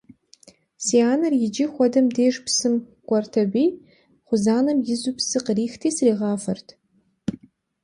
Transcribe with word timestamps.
Си 0.85 0.97
анэр 1.11 1.33
иджы 1.45 1.65
хуэдэм 1.73 2.07
деж 2.15 2.35
псым 2.45 2.75
кӀуэрт 3.07 3.33
аби, 3.43 3.65
кхъузанэм 4.25 4.77
изу 4.93 5.11
псы 5.17 5.37
къихьрти 5.45 5.89
сригъафэрт. 5.95 6.67